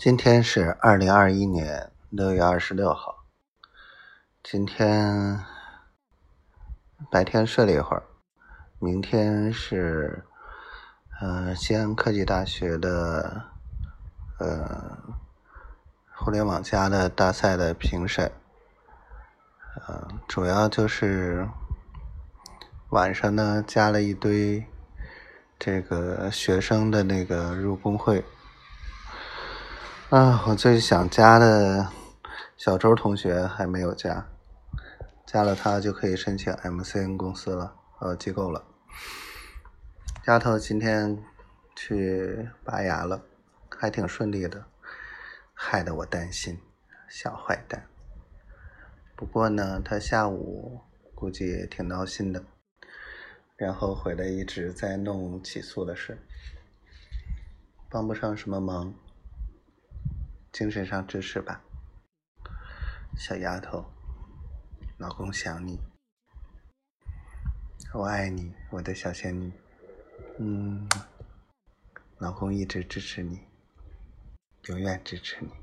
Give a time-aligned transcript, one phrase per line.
[0.00, 3.26] 今天是二零二一年六月二十六号。
[4.42, 5.44] 今天
[7.10, 8.02] 白天睡了一会儿，
[8.78, 10.24] 明天是
[11.20, 13.44] 呃西安科技大学的
[14.38, 14.96] 呃
[16.14, 18.32] 互联网加的大赛的评审，
[19.86, 21.46] 呃主要就是
[22.88, 24.64] 晚上呢加了一堆
[25.58, 28.24] 这个学生的那个入工会。
[30.10, 31.86] 啊，我最想加的
[32.56, 34.26] 小周同学还没有加，
[35.24, 38.64] 加了他就可以申请 MCN 公司了，呃，机构了。
[40.26, 41.16] 丫头今天
[41.76, 43.22] 去拔牙了，
[43.68, 44.64] 还挺顺利的，
[45.54, 46.58] 害得我担心，
[47.08, 47.86] 小坏蛋。
[49.14, 50.80] 不过呢，他下午
[51.14, 52.42] 估计也挺闹心的，
[53.54, 56.18] 然后回来一直在弄起诉的事，
[57.88, 58.92] 帮不上什么忙。
[60.52, 61.62] 精神上支持吧，
[63.16, 63.84] 小丫头，
[64.98, 65.78] 老公想你，
[67.94, 69.52] 我爱你，我的小仙女，
[70.38, 70.88] 嗯，
[72.18, 73.46] 老公一直支持你，
[74.68, 75.59] 永远支持你。